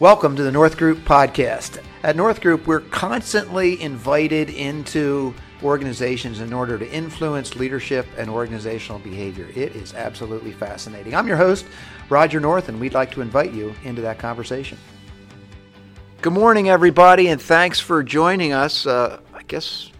[0.00, 1.78] Welcome to the North Group podcast.
[2.04, 8.98] At North Group, we're constantly invited into organizations in order to influence leadership and organizational
[9.00, 9.50] behavior.
[9.54, 11.14] It is absolutely fascinating.
[11.14, 11.66] I'm your host,
[12.08, 14.78] Roger North, and we'd like to invite you into that conversation.
[16.22, 18.86] Good morning, everybody, and thanks for joining us.
[18.86, 19.90] Uh, I guess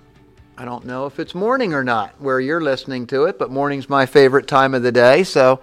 [0.57, 3.91] I don't know if it's morning or not where you're listening to it, but morning's
[3.91, 5.61] my favorite time of the day, so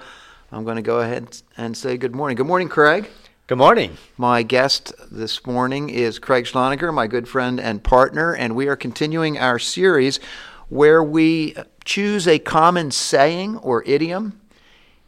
[0.52, 2.36] I'm going to go ahead and say good morning.
[2.36, 3.10] Good morning, Craig.
[3.48, 3.96] Good morning.
[4.18, 8.76] My guest this morning is Craig Schloniger, my good friend and partner, and we are
[8.76, 10.20] continuing our series
[10.68, 14.42] where we choose a common saying or idiom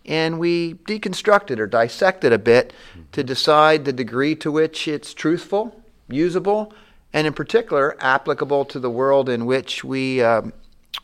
[0.06, 2.72] and we deconstruct it or dissect it a bit
[3.12, 6.74] to decide the degree to which it's truthful, usable,
[7.12, 10.54] and in particular applicable to the world in which we um,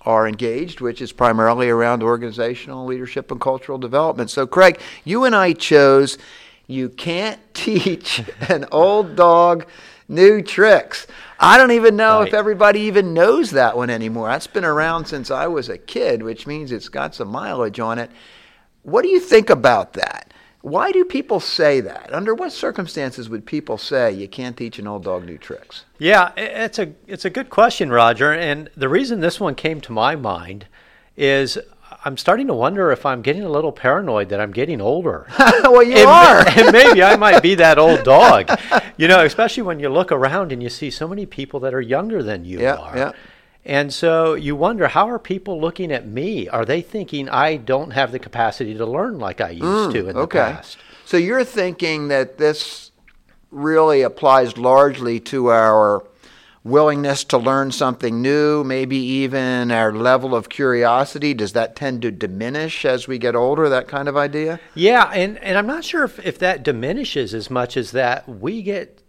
[0.04, 4.30] are engaged, which is primarily around organizational leadership and cultural development.
[4.30, 6.18] So, Craig, you and I chose
[6.68, 9.66] you can't teach an old dog
[10.08, 11.08] new tricks.
[11.40, 12.28] I don't even know right.
[12.28, 14.30] if everybody even knows that one anymore.
[14.30, 18.00] That's been around since I was a kid, which means it's got some mileage on
[18.00, 18.10] it.
[18.84, 20.32] What do you think about that?
[20.62, 22.12] Why do people say that?
[22.12, 25.86] Under what circumstances would people say you can't teach an old dog new tricks?
[26.00, 28.34] Yeah, it's a it's a good question, Roger.
[28.34, 30.66] And the reason this one came to my mind
[31.16, 31.60] is
[32.06, 35.26] I'm starting to wonder if I'm getting a little paranoid that I'm getting older.
[35.40, 36.48] well, you and, are.
[36.56, 38.50] and maybe I might be that old dog.
[38.98, 41.82] You know, especially when you look around and you see so many people that are
[41.82, 42.98] younger than you yeah, are.
[42.98, 43.12] Yeah.
[43.66, 46.48] And so you wonder how are people looking at me?
[46.48, 50.08] Are they thinking I don't have the capacity to learn like I used mm, to
[50.08, 50.40] in okay.
[50.40, 50.78] the past?
[51.04, 52.92] So you're thinking that this
[53.52, 56.06] really applies largely to our
[56.66, 61.34] willingness to learn something new, maybe even our level of curiosity?
[61.34, 64.60] Does that tend to diminish as we get older, that kind of idea?
[64.74, 68.62] Yeah, and, and I'm not sure if, if that diminishes as much as that we
[68.62, 69.02] get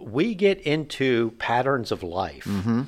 [0.00, 2.44] we get into patterns of life.
[2.44, 2.82] Mm-hmm.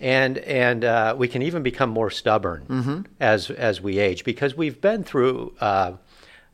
[0.00, 3.00] And and uh, we can even become more stubborn mm-hmm.
[3.20, 5.92] as as we age because we've been through uh,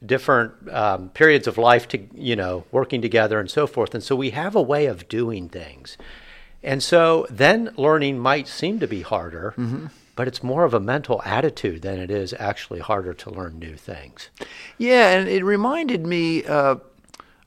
[0.04, 4.16] different um, periods of life to you know working together and so forth, and so
[4.16, 5.97] we have a way of doing things.
[6.62, 9.87] And so then learning might seem to be harder, mm-hmm.
[10.15, 13.76] but it's more of a mental attitude than it is actually harder to learn new
[13.76, 14.31] things.
[14.76, 16.76] Yeah, and it reminded me uh,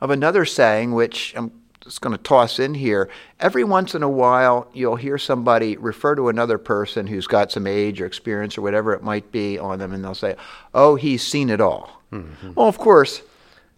[0.02, 3.09] of another saying, which I'm just going to toss in here.
[3.40, 7.68] Every once in a while, you'll hear somebody refer to another person who's got some
[7.68, 10.35] age or experience or whatever it might be on them, and they'll say,
[10.73, 12.02] Oh, he's seen it all.
[12.12, 12.53] Mm-hmm.
[12.56, 13.22] Well, of course,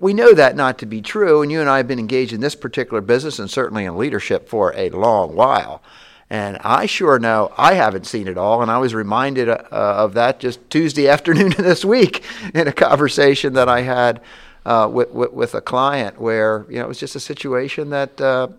[0.05, 2.39] we know that not to be true, and you and I have been engaged in
[2.39, 5.81] this particular business and certainly in leadership for a long while.
[6.29, 10.13] And I sure know I haven't seen it all, and I was reminded uh, of
[10.13, 12.23] that just Tuesday afternoon this week
[12.53, 14.21] in a conversation that I had
[14.63, 18.21] uh, with, with, with, a client where you know it was just a situation that
[18.21, 18.49] uh,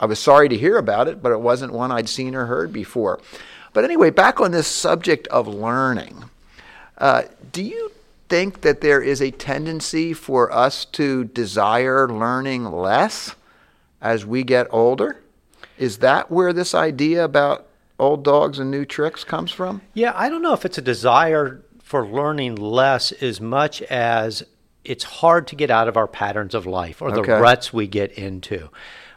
[0.00, 2.72] I was sorry to hear about it, but it wasn't one I'd seen or heard
[2.72, 3.20] before.
[3.72, 6.24] But anyway, back on this subject of learning,
[6.98, 7.22] uh,
[7.52, 7.92] do you
[8.28, 13.34] think that there is a tendency for us to desire learning less
[14.00, 15.22] as we get older?
[15.78, 17.66] Is that where this idea about
[17.98, 19.82] old dogs and new tricks comes from?
[19.94, 24.42] Yeah, I don't know if it's a desire for learning less as much as
[24.84, 27.32] it's hard to get out of our patterns of life or the okay.
[27.32, 28.70] ruts we get into.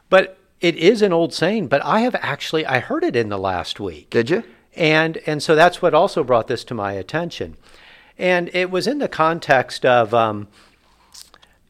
[0.09, 3.38] But it is an old saying, but I have actually I heard it in the
[3.38, 4.09] last week.
[4.09, 4.44] Did you?
[4.76, 7.58] And and so that's what also brought this to my attention.
[8.19, 10.50] And it was in the context of, um,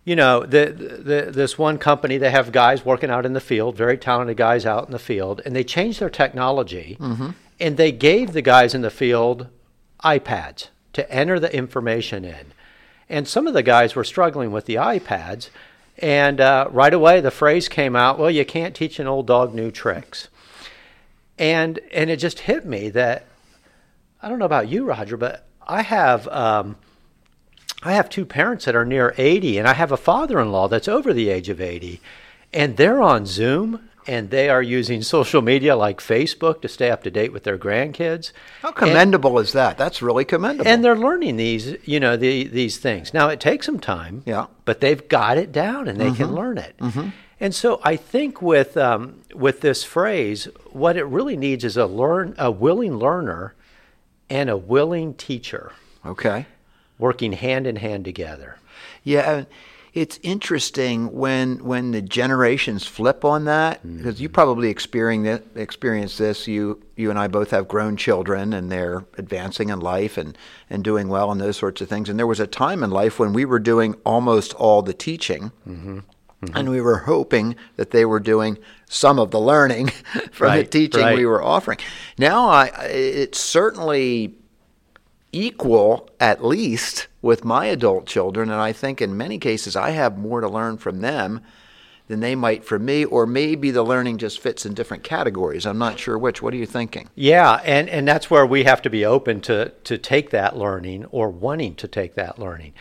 [0.03, 3.77] you know, the, the, this one company, they have guys working out in the field,
[3.77, 7.29] very talented guys out in the field, and they changed their technology mm-hmm.
[7.59, 9.47] and they gave the guys in the field
[10.03, 12.47] iPads to enter the information in.
[13.07, 15.49] And some of the guys were struggling with the iPads.
[15.99, 19.53] And uh, right away, the phrase came out, well, you can't teach an old dog
[19.53, 20.29] new tricks.
[21.37, 23.25] And, and it just hit me that,
[24.21, 26.75] I don't know about you, Roger, but I have um,
[27.83, 31.13] I have two parents that are near 80, and I have a father-in-law that's over
[31.13, 32.01] the age of 80,
[32.51, 37.03] and they're on Zoom and they are using social media like Facebook to stay up
[37.03, 38.31] to date with their grandkids.
[38.63, 39.77] How commendable and, is that?
[39.77, 40.67] That's really commendable.
[40.67, 43.13] And they're learning these, you know, the, these things.
[43.13, 46.15] Now it takes some time, yeah, but they've got it down and they mm-hmm.
[46.15, 46.75] can learn it.
[46.79, 47.09] Mm-hmm.
[47.39, 51.85] And so I think with um, with this phrase, what it really needs is a
[51.85, 53.53] learn a willing learner
[54.29, 55.71] and a willing teacher.
[56.05, 56.45] Okay.
[56.97, 58.57] Working hand in hand together.
[59.03, 59.45] Yeah,
[59.93, 64.23] it's interesting when when the generations flip on that because mm-hmm.
[64.23, 66.47] you probably experience experience this.
[66.47, 70.37] You you and I both have grown children, and they're advancing in life and
[70.69, 72.09] and doing well and those sorts of things.
[72.09, 75.51] And there was a time in life when we were doing almost all the teaching.
[75.67, 75.99] Mm-hmm.
[76.43, 76.57] Mm-hmm.
[76.57, 78.57] And we were hoping that they were doing
[78.87, 79.87] some of the learning
[80.31, 81.17] from the teaching right.
[81.17, 81.79] we were offering.
[82.17, 84.35] Now, I, it's certainly
[85.31, 88.49] equal, at least, with my adult children.
[88.49, 91.41] And I think in many cases, I have more to learn from them
[92.07, 95.65] than they might from me, or maybe the learning just fits in different categories.
[95.65, 96.41] I'm not sure which.
[96.41, 97.09] What are you thinking?
[97.13, 101.05] Yeah, and, and that's where we have to be open to, to take that learning
[101.05, 102.73] or wanting to take that learning.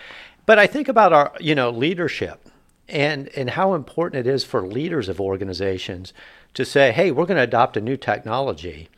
[0.47, 2.49] But I think about our, you know, leadership
[2.89, 6.13] and, and how important it is for leaders of organizations
[6.55, 8.89] to say, hey, we're going to adopt a new technology,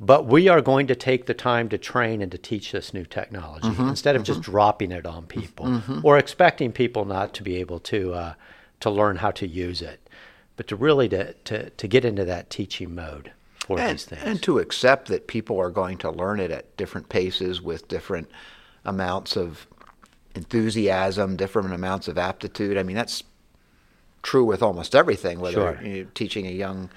[0.00, 3.04] but we are going to take the time to train and to teach this new
[3.04, 3.88] technology mm-hmm.
[3.88, 4.32] instead of mm-hmm.
[4.32, 6.00] just dropping it on people mm-hmm.
[6.02, 8.34] or expecting people not to be able to, uh,
[8.80, 10.08] to learn how to use it,
[10.56, 14.22] but to really to, to, to get into that teaching mode for and, these things.
[14.24, 18.28] and to accept that people are going to learn it at different paces with different
[18.84, 19.66] amounts of
[20.34, 22.78] enthusiasm, different amounts of aptitude.
[22.78, 23.22] I mean, that's
[24.22, 25.82] true with almost everything, whether Sure.
[25.82, 26.90] you're teaching a young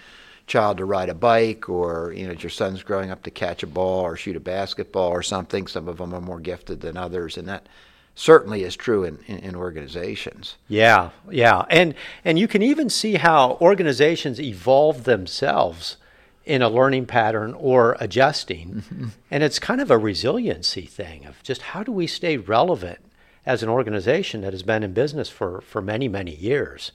[0.47, 3.67] child to ride a bike or you know your son's growing up to catch a
[3.67, 5.65] ball or shoot a basketball or something.
[5.65, 7.67] Some of them are more gifted than others and that
[8.15, 10.55] certainly is true in, in, in organizations.
[10.67, 11.93] Yeah, yeah, and
[12.23, 15.97] and you can even see how organizations evolve themselves
[16.45, 19.07] in a learning pattern or adjusting, mm-hmm.
[19.29, 22.99] and it's kind of a resiliency thing of just how do we stay relevant
[23.45, 26.91] as an organization that has been in business for for many many years.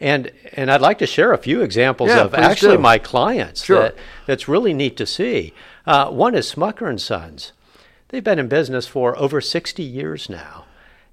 [0.00, 2.82] And and I'd like to share a few examples Yeah, of actually do.
[2.82, 3.82] my clients Sure.
[3.82, 3.96] that
[4.26, 5.52] that's really neat to see.
[5.86, 7.52] Uh, one is Smucker and Sons.
[8.08, 10.64] They've been in business for over 60 years now.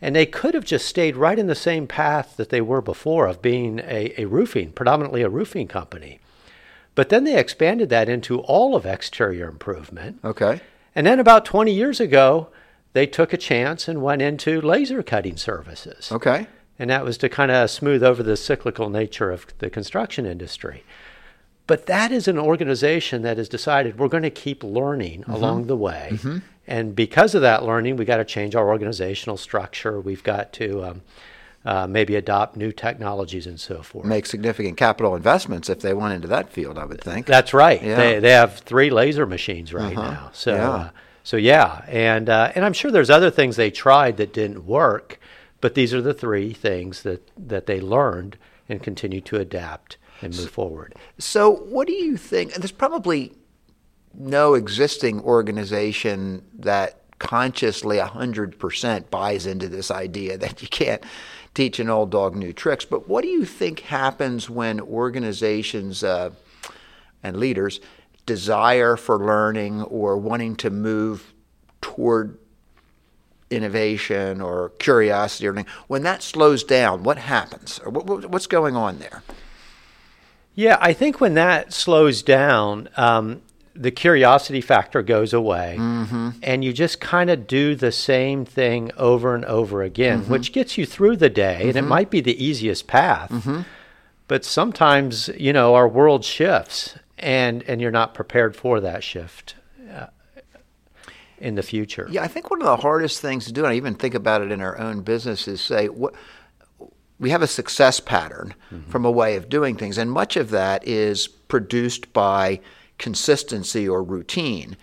[0.01, 3.27] And they could have just stayed right in the same path that they were before
[3.27, 6.19] of being a, a roofing, predominantly a roofing company.
[6.94, 10.19] But then they expanded that into all of exterior improvement.
[10.24, 10.62] okay
[10.94, 12.50] And then about 20 years ago,
[12.96, 16.12] they took a chance and went into laser cutting services.
[16.12, 16.48] okay
[16.80, 20.84] And that was to kind of smooth over the cyclical nature of the construction industry.
[21.68, 25.76] But that is an organization that has decided we're going to keep learning along the
[25.78, 26.06] way.
[26.68, 30.00] And because of that learning, we got to change our organizational structure.
[30.00, 31.02] We've got to um,
[31.66, 34.06] uh, maybe adopt new technologies and so forth.
[34.06, 37.82] make significant capital investments if they went into that field i would think That's right.
[37.82, 37.96] Yeah.
[37.96, 40.12] They, they have three laser machines right Uh-huh.
[40.12, 40.30] now.
[40.34, 40.70] So, Yeah.
[40.70, 40.90] uh,
[41.25, 45.19] so yeah, and uh, and I'm sure there's other things they tried that didn't work,
[45.60, 48.38] but these are the three things that that they learned
[48.69, 50.94] and continue to adapt and move forward.
[51.18, 52.54] So, what do you think?
[52.54, 53.33] and There's probably
[54.13, 61.04] no existing organization that consciously 100% buys into this idea that you can't
[61.56, 62.86] teach an old dog new tricks.
[62.86, 66.30] But what do you think happens when organizations uh,
[67.24, 67.80] and leaders
[68.25, 71.33] desire for learning or wanting to move
[71.81, 72.38] toward
[73.50, 77.80] innovation or curiosity or anything, when that slows down, what happens?
[77.80, 79.24] Or what, what- what's going on there?
[80.56, 83.42] Yeah, I think when that slows down, um,
[83.75, 86.30] the curiosity factor goes away, mm-hmm.
[86.42, 90.31] and you just kind of do the same thing over and over again, mm-hmm.
[90.31, 91.89] which gets you through the day, and it mm-hmm.
[91.89, 93.30] might be the easiest path.
[94.30, 99.56] But sometimes, you know, our world shifts, and and you're not prepared for that shift
[99.94, 100.08] uh,
[101.38, 102.08] in the future.
[102.10, 104.42] Yeah, I think one of the hardest things to do, and I even think about
[104.42, 106.14] it in our own business, is say what
[107.20, 108.54] we have a success pattern
[108.89, 112.60] from a way of doing things, and much of that is produced by
[112.98, 114.75] consistency or routine,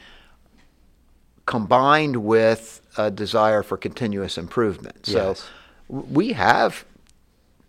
[1.47, 5.07] combined with a desire for continuous improvement.
[5.07, 5.45] So Yes.
[5.91, 6.85] w- we have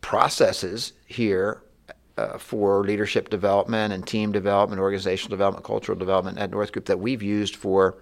[0.01, 1.61] processes here
[2.17, 6.99] uh, for leadership development and team development, organizational development, cultural development at North Group that
[6.99, 7.95] we've used for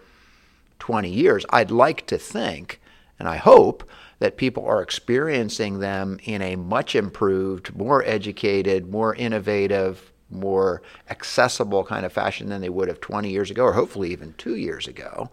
[0.79, 1.45] 20 years.
[1.49, 2.81] I'd like to think,
[3.19, 3.87] and I hope,
[4.19, 11.83] that people are experiencing them in a much improved, more educated, more innovative, more accessible
[11.83, 14.87] kind of fashion than they would have 20 years ago, or hopefully even two years
[14.87, 15.29] ago.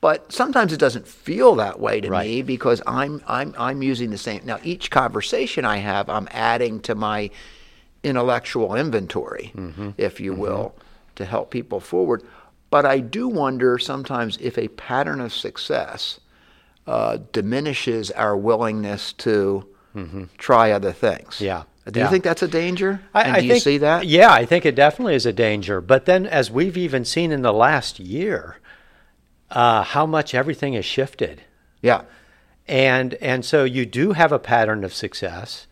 [0.00, 2.26] But sometimes it doesn't feel that way to Right.
[2.26, 4.42] me because I'm I'm I'm using the same.
[4.44, 7.30] Now each conversation I have, I'm adding to my
[8.02, 9.52] intellectual inventory,
[9.96, 10.74] if you will,
[11.14, 12.22] to help people forward.
[12.70, 16.20] But I do wonder sometimes if a pattern of success
[16.86, 19.66] uh, diminishes our willingness to
[20.38, 21.40] try other things.
[21.40, 21.64] Yeah.
[21.90, 23.00] Do you think that's a danger?
[23.12, 24.06] I, and I do you think, see that?
[24.06, 25.80] Yeah, I think it definitely is a danger.
[25.80, 28.58] But then, as we've even seen in the last year,
[29.50, 31.42] uh, how much everything has shifted,
[31.82, 32.02] Yeah.
[32.68, 35.66] and and so you do have a pattern of success,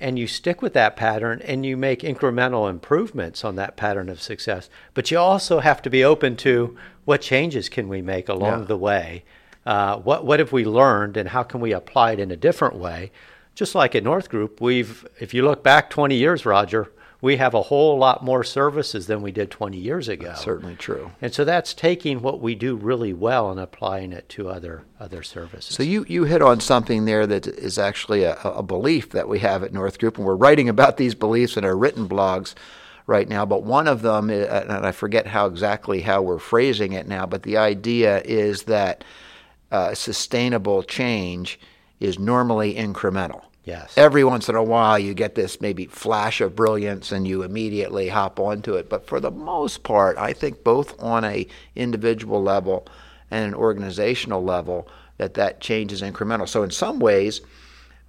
[0.00, 4.20] and you stick with that pattern, and you make incremental improvements on that pattern of
[4.20, 4.68] success.
[4.92, 8.66] But you also have to be open to what changes can we make along Yeah.
[8.66, 9.24] the way.
[9.64, 12.74] Uh, what what have we learned, and how can we apply it in a different
[12.76, 13.10] way?
[13.54, 16.90] just like at North Group, we've, if you look back 20 years, Roger,
[17.24, 20.34] we have a whole lot more services than we did 20 years ago.
[20.36, 21.10] Certainly true.
[21.22, 25.22] And so that's taking what we do really well and applying it to other other
[25.22, 25.74] services.
[25.74, 29.38] So you, you hit on something there that is actually a, a belief that we
[29.38, 32.52] have at North Group, and we're writing about these beliefs in our written blogs
[33.06, 33.46] right now.
[33.46, 37.24] But one of them, uh, and I forget how exactly how we're phrasing it now,
[37.24, 39.02] but the idea is that
[39.72, 41.58] uh, sustainable change
[42.00, 43.44] is normally incremental.
[43.64, 43.96] Yes.
[43.96, 48.08] Every once in a while, you get this maybe flash of brilliance, and you immediately
[48.08, 48.90] hop onto it.
[48.90, 52.86] But for the most part, I think both on a individual level
[53.30, 56.48] and an organizational level, that that change is incremental.
[56.48, 57.40] So in some ways,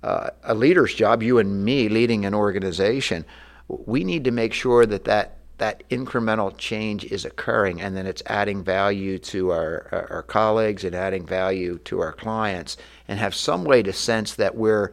[0.04, 3.26] uh, a leader's job, you and me leading an organization,
[3.68, 8.22] we need to make sure that that that incremental change is occurring and then it's
[8.26, 12.76] adding value to our, our, our colleagues and adding value to our clients
[13.08, 14.92] and have some way to sense that we're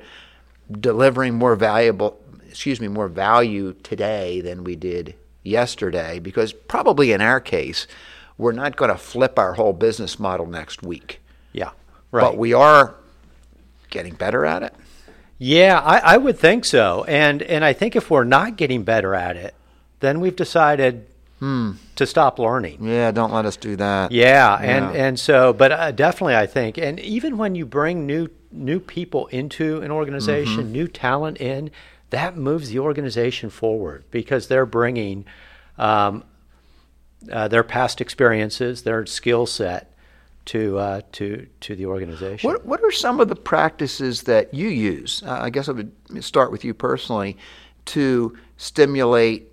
[0.71, 7.21] delivering more valuable excuse me more value today than we did yesterday because probably in
[7.21, 7.87] our case
[8.39, 11.21] we're not going to flip our whole business model next week.
[11.53, 11.71] Yeah
[12.11, 12.23] right.
[12.23, 12.95] but we are
[13.91, 14.75] getting better at it.
[15.39, 17.05] Yeah I, I would think so.
[17.05, 19.55] And and i think if we're not getting better at it
[20.01, 21.07] then we've decided
[21.43, 21.73] hmm.
[21.97, 22.79] to stop learning.
[22.85, 24.13] Yeah, don't let us do that.
[24.13, 25.05] Yeah, and yeah.
[25.07, 29.27] and so, but uh, definitely, I think, and even when you bring new new people
[29.27, 30.73] into an organization, mm-hmm.
[30.73, 31.73] new talent in,
[32.11, 35.25] that moves the organization forward because they're bringing
[35.79, 36.23] um,
[37.31, 39.93] uh, their past experiences, their skill set
[40.45, 42.49] to uh, to to the organization.
[42.49, 45.25] What What are some of the practices that you use?
[45.27, 47.37] Uh, I guess I would start with you personally
[47.87, 49.49] to stimulate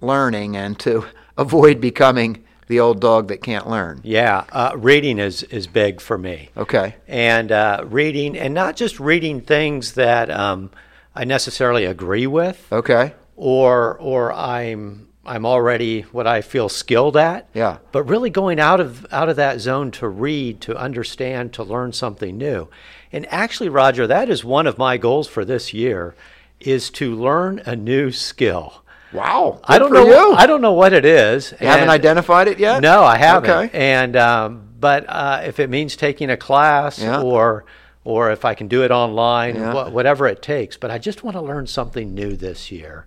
[0.00, 1.04] learning and to
[1.36, 4.00] avoid becoming the old dog that can't learn.
[4.02, 6.50] Yeah, uh, reading is is big for me.
[6.56, 10.70] Okay, and uh, reading, and not just reading things that um,
[11.14, 12.66] I necessarily agree with.
[12.72, 17.48] Okay, or or I'm I'm already what I feel skilled at.
[17.54, 21.62] Yeah, but really going out of out of that zone to read, to understand, to
[21.62, 22.68] learn something new.
[23.12, 26.16] And actually, Roger, that is one of my goals for this year,
[26.58, 28.82] is to learn a new skill.
[29.12, 29.60] Wow.
[29.64, 30.06] I don't know.
[30.06, 30.34] You.
[30.34, 31.52] I don't know what it is.
[31.60, 32.82] You haven't identified it yet?
[32.82, 33.50] No, I haven't.
[33.50, 33.70] Okay.
[33.72, 37.20] And um, but uh, if it means taking a class yeah.
[37.20, 37.64] or
[38.04, 39.72] or if I can do it online, yeah.
[39.72, 40.76] wh- whatever it takes.
[40.76, 43.06] But I just want to learn something new this year,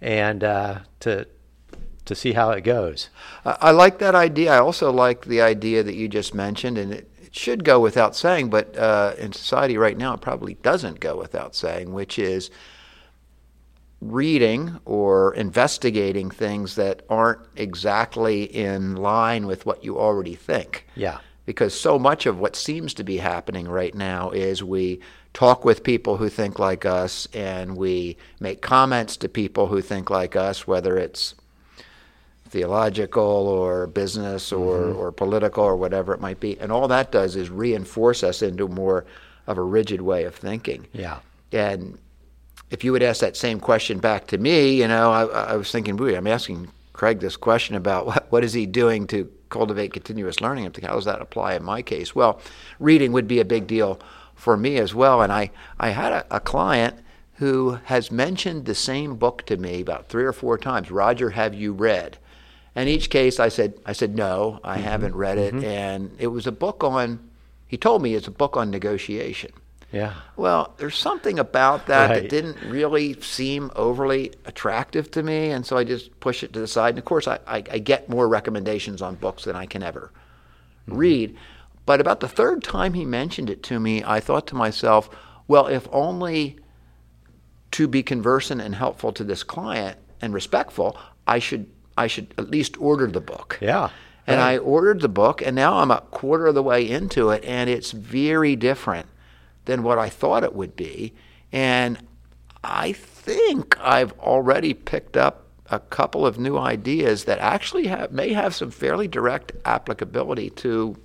[0.00, 1.26] and uh, to
[2.04, 3.08] to see how it goes.
[3.44, 4.52] I like that idea.
[4.52, 8.16] I also like the idea that you just mentioned, and it, it should go without
[8.16, 12.50] saying, but uh, in society right now, it probably doesn't go without saying, which is
[14.00, 20.86] reading or investigating things that aren't exactly in line with what you already think.
[20.94, 21.18] Yeah.
[21.44, 25.00] Because so much of what seems to be happening right now is we
[25.34, 30.10] talk with people who think like us and we make comments to people who think
[30.10, 31.34] like us, whether it's
[32.48, 34.98] theological or business or, mm-hmm.
[34.98, 36.58] or political or whatever it might be.
[36.58, 39.04] And all that does is reinforce us into more
[39.46, 40.86] of a rigid way of thinking.
[40.92, 41.18] Yeah.
[41.52, 41.98] And
[42.70, 45.70] if you would ask that same question back to me, you know, I, I was
[45.70, 49.92] thinking, boy, I'm asking Craig this question about what, what is he doing to cultivate
[49.92, 50.64] continuous learning.
[50.64, 52.14] I'm thinking, how does that apply in my case?
[52.14, 52.40] Well,
[52.78, 54.00] reading would be a big deal
[54.34, 55.20] for me as well.
[55.20, 56.96] And I, I had a, a client
[57.34, 60.90] who has mentioned the same book to me about three or four times.
[60.90, 62.18] Roger, have you read?
[62.74, 64.84] And each case I said, I said, no, I mm-hmm.
[64.84, 65.54] haven't read it.
[65.54, 65.64] Mm-hmm.
[65.64, 67.18] And it was a book on,
[67.66, 69.52] he told me it's a book on negotiation.
[69.92, 70.14] Yeah.
[70.36, 72.22] Well, there's something about that right.
[72.22, 76.60] that didn't really seem overly attractive to me, and so I just push it to
[76.60, 76.90] the side.
[76.90, 80.12] And of course, I, I, I get more recommendations on books than I can ever
[80.86, 80.96] mm-hmm.
[80.96, 81.36] read.
[81.86, 85.10] But about the third time he mentioned it to me, I thought to myself,
[85.48, 86.58] well, if only
[87.72, 91.68] to be conversant and helpful to this client and respectful, I should
[91.98, 93.58] I should at least order the book.
[93.60, 93.90] Yeah.
[94.26, 94.52] And right.
[94.52, 97.68] I ordered the book, and now I'm a quarter of the way into it, and
[97.68, 99.08] it's very different
[99.64, 101.14] than what I thought it would be.
[101.52, 101.98] And
[102.62, 108.32] I think I've already picked up a couple of new ideas that actually have, may
[108.32, 110.96] have some fairly direct applicability to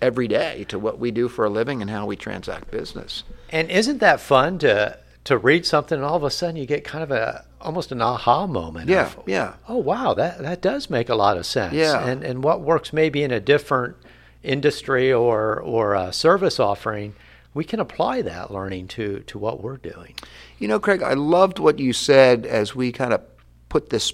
[0.00, 3.24] every day, to what we do for a living and how we transact business.
[3.50, 6.82] And isn't that fun to to read something and all of a sudden you get
[6.82, 8.88] kind of a almost an aha moment.
[8.88, 9.54] Yeah, of, yeah.
[9.68, 11.74] Oh wow, that that does make a lot of sense.
[11.74, 12.04] Yeah.
[12.04, 13.96] And and what works maybe in a different
[14.42, 17.14] industry or or a service offering
[17.54, 20.14] we can apply that learning to, to what we're doing.
[20.58, 23.22] You know, Craig, I loved what you said as we kind of
[23.68, 24.12] put this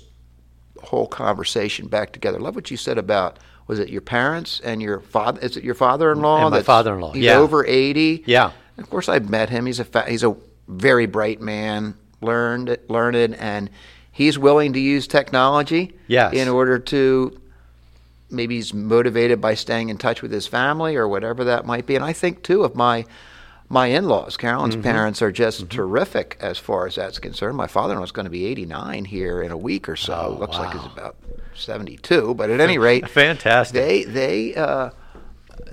[0.82, 2.38] whole conversation back together.
[2.38, 5.40] I love what you said about was it your parents and your father?
[5.40, 6.46] Is it your father-in-law?
[6.46, 7.12] And my father-in-law.
[7.12, 7.36] He's yeah.
[7.36, 8.22] over eighty.
[8.26, 8.52] Yeah.
[8.78, 9.66] of course, I've met him.
[9.66, 10.36] He's a fa- he's a
[10.68, 13.70] very bright man, learned, learned, and
[14.12, 16.34] he's willing to use technology Yes.
[16.34, 17.40] in order to
[18.30, 21.94] maybe he's motivated by staying in touch with his family or whatever that might be.
[21.96, 23.04] And I think too of my
[23.68, 27.56] my in-laws, Carolyn's parents are just terrific as far as that's concerned.
[27.56, 30.34] My father-in-law is going to be 89 here in a week or so.
[30.36, 31.16] Oh, Looks like he's about
[31.56, 33.74] 72, but at any rate, Fantastic.
[33.74, 34.90] they they uh,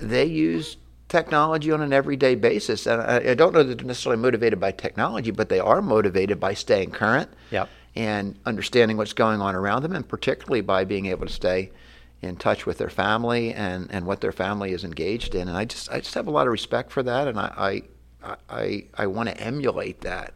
[0.00, 0.76] they use
[1.08, 4.72] technology on an everyday basis, and I, I don't know that they're necessarily motivated by
[4.72, 7.68] technology, but they are motivated by staying current Yep.
[7.94, 11.70] and understanding what's going on around them, and particularly by being able to stay
[12.24, 15.48] in touch with their family and, and what their family is engaged in.
[15.48, 17.82] And I just I just have a lot of respect for that, and I
[18.24, 20.32] I I, I want to emulate that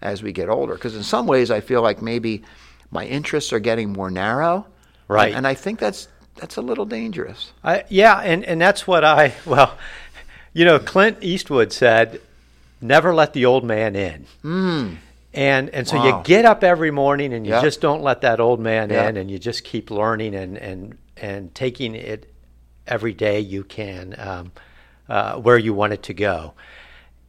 [0.00, 2.42] as we get older, because in some ways I feel like maybe
[2.90, 4.66] my interests are getting more narrow,
[5.08, 5.28] Right.
[5.28, 7.52] And, and I think that's that's a little dangerous.
[7.64, 9.76] I, yeah, and, and that's what I, well,
[10.54, 12.20] you know, Clint Eastwood said,
[12.80, 14.26] never let the old man in.
[15.34, 16.04] And, and so Hmm.
[16.04, 16.18] Wow.
[16.18, 17.60] you get up every morning and you Yeah.
[17.62, 19.08] just don't let that old man Yeah.
[19.08, 22.32] in and you just keep learning and, and, and taking it
[22.86, 24.52] every day you can um,
[25.08, 26.54] uh, where you want it to go.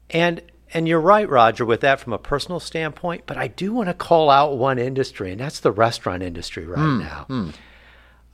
[0.10, 0.42] And
[0.72, 3.24] and you're right, Roger, with that from a personal standpoint.
[3.26, 6.80] But I do want to call out one industry, and that's the restaurant industry right
[6.80, 7.52] Hmm, now.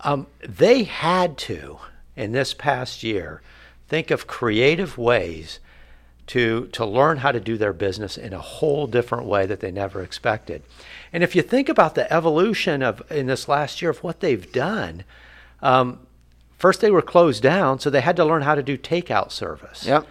[0.02, 1.80] Um, they had to,
[2.16, 3.42] in this past year,
[3.88, 5.60] think of creative ways
[6.28, 9.72] to to learn how to do their business in a whole different way that they
[9.72, 10.64] never expected.
[11.14, 14.52] And if you think about the evolution of in this last year of what they've
[14.52, 15.04] done,
[15.62, 16.00] um,
[16.58, 19.86] first they were closed down, so they had to learn how to do takeout service.
[19.86, 20.08] Yep.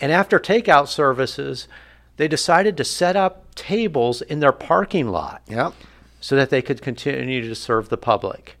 [0.00, 1.68] And after takeout services,
[2.16, 5.74] they decided to set up tables in their parking lot Yep.
[6.20, 8.56] so that they could continue to serve the public.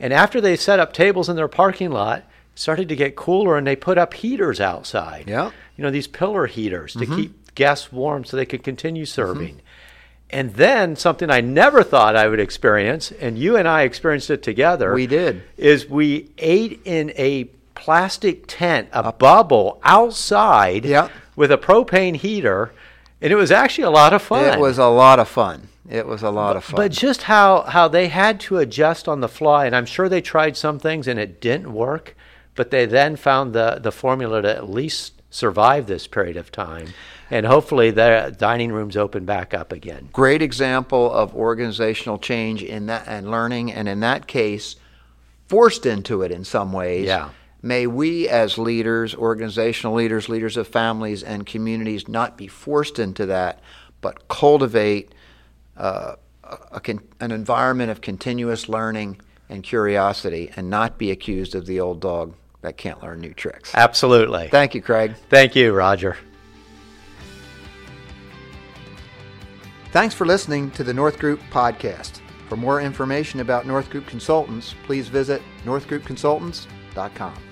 [0.00, 2.24] And after they set up tables in their parking lot, it
[2.54, 5.24] started to get cooler and they put up heaters outside.
[5.26, 5.50] Yeah.
[5.76, 9.60] You know, these pillar heaters to keep guests warm so they could continue serving.
[10.30, 14.42] And then something I never thought I would experience, and you and I experienced it
[14.42, 14.92] together.
[14.92, 15.42] We did.
[15.56, 21.08] Is we ate in a plastic tent, a bubble outside Yeah.
[21.36, 22.72] with a propane heater,
[23.22, 24.44] and it was actually a lot of fun.
[24.44, 25.68] It was a lot of fun.
[25.88, 26.76] It was a lot of fun.
[26.76, 30.20] But just how, how they had to adjust on the fly, and I'm sure they
[30.20, 32.14] tried some things and it didn't work,
[32.54, 36.88] but they then found the, the formula to at least survive this period of time.
[37.30, 40.08] And hopefully the dining rooms open back up again.
[40.12, 44.76] great example of organizational change in that and learning, and in that case,
[45.46, 47.06] forced into it in some ways.
[47.06, 47.30] Yeah.
[47.60, 53.26] May we, as leaders, organizational leaders, leaders of families and communities, not be forced into
[53.26, 53.60] that,
[54.00, 55.12] but cultivate
[55.76, 56.14] uh,
[56.44, 56.80] a, a
[57.20, 62.34] an environment of continuous learning and curiosity, and not be accused of the old dog
[62.62, 63.74] that can't learn new tricks.
[63.74, 64.48] Absolutely.
[64.48, 65.14] Thank you, Craig.
[65.30, 66.16] Thank you, Roger.
[69.90, 72.20] Thanks for listening to the North Group podcast.
[72.48, 77.47] For more information about North Group Consultants, please visit northgroupconsultants.com.